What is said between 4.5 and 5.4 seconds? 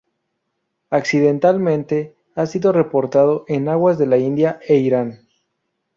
e Irán.